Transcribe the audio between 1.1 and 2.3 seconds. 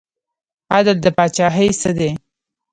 پاچاهۍ څه دی؟